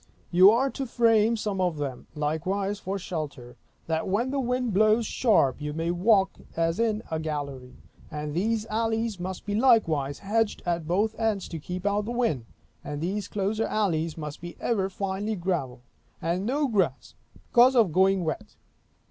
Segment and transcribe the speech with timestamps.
[0.31, 3.55] You are to frame some of them, likewise, for shelter,
[3.85, 7.75] that when the wind blows sharp you may walk as in a gallery.
[8.09, 12.45] And those alleys must be likewise hedged at both ends, to keep out the wind;
[12.83, 15.81] and these closer alleys must be ever finely gravelled,
[16.19, 17.13] and no grass,
[17.51, 18.55] because of going wet.